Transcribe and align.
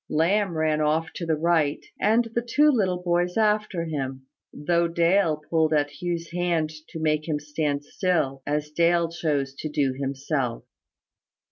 Lamb 0.09 0.57
ran 0.57 0.81
off 0.81 1.13
to 1.13 1.27
the 1.27 1.35
right, 1.35 1.85
and 1.99 2.25
the 2.33 2.41
two 2.41 2.71
little 2.71 3.03
boys 3.03 3.37
after 3.37 3.83
him, 3.85 4.25
though 4.51 4.87
Dale 4.87 5.39
pulled 5.47 5.73
at 5.73 6.01
Hugh's 6.01 6.31
hand 6.31 6.71
to 6.89 6.99
make 6.99 7.27
him 7.27 7.39
stand 7.39 7.85
still, 7.85 8.41
as 8.47 8.71
Dale 8.71 9.11
chose 9.11 9.53
to 9.59 9.69
do 9.69 9.93
himself. 9.93 10.63